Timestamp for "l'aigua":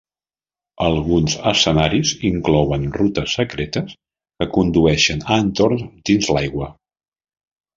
6.35-6.73